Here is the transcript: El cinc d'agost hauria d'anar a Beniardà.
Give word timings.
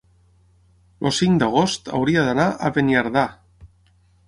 El 1.09 1.13
cinc 1.17 1.37
d'agost 1.43 1.93
hauria 1.99 2.25
d'anar 2.31 2.49
a 2.49 2.73
Beniardà. 2.79 3.29